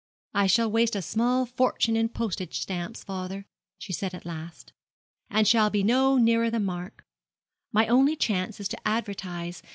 'I 0.33 0.47
shall 0.47 0.71
waste 0.71 0.95
a 0.95 1.01
small 1.03 1.45
fortune 1.45 1.95
in 1.95 2.09
postage 2.09 2.59
stamps, 2.59 3.03
father,' 3.03 3.45
she 3.77 3.93
said 3.93 4.15
at 4.15 4.25
last, 4.25 4.73
'and 5.29 5.47
shall 5.47 5.69
be 5.69 5.83
no 5.83 6.17
nearer 6.17 6.49
the 6.49 6.59
mark. 6.59 7.05
My 7.71 7.85
only 7.85 8.15
chance 8.15 8.59
is 8.59 8.67
to 8.69 8.87
advertise. 8.87 9.61